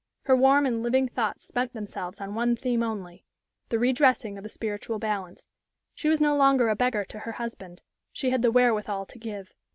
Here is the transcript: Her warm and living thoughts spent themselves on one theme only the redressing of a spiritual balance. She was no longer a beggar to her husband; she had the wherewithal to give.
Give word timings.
Her 0.23 0.35
warm 0.35 0.65
and 0.65 0.81
living 0.81 1.07
thoughts 1.07 1.45
spent 1.45 1.73
themselves 1.73 2.19
on 2.19 2.33
one 2.33 2.55
theme 2.55 2.81
only 2.81 3.23
the 3.69 3.77
redressing 3.77 4.35
of 4.35 4.43
a 4.43 4.49
spiritual 4.49 4.97
balance. 4.97 5.51
She 5.93 6.09
was 6.09 6.19
no 6.19 6.35
longer 6.35 6.69
a 6.69 6.75
beggar 6.75 7.05
to 7.05 7.19
her 7.19 7.33
husband; 7.33 7.83
she 8.11 8.31
had 8.31 8.41
the 8.41 8.49
wherewithal 8.51 9.05
to 9.05 9.19
give. 9.19 9.53